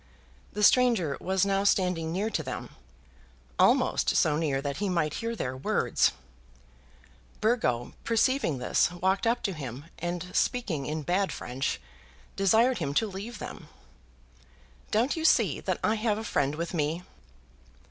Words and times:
The 0.51 0.63
stranger 0.63 1.15
was 1.21 1.45
now 1.45 1.63
standing 1.63 2.11
near 2.11 2.31
to 2.31 2.41
them, 2.41 2.73
almost 3.59 4.15
so 4.15 4.35
near 4.35 4.59
that 4.59 4.77
he 4.77 4.89
might 4.89 5.13
hear 5.21 5.35
their 5.35 5.55
words. 5.55 6.11
Burgo, 7.39 7.93
perceiving 8.03 8.57
this, 8.57 8.89
walked 8.91 9.27
up 9.27 9.43
to 9.43 9.53
him, 9.53 9.85
and, 9.99 10.31
speaking 10.35 10.87
in 10.87 11.03
bad 11.03 11.31
French, 11.31 11.79
desired 12.35 12.79
him 12.79 12.95
to 12.95 13.05
leave 13.05 13.37
them. 13.37 13.67
"Don't 14.89 15.15
you 15.15 15.23
see 15.23 15.59
that 15.59 15.79
I 15.83 15.93
have 16.01 16.17
a 16.17 16.23
friend 16.23 16.55
with 16.55 16.73
me?" 16.73 17.03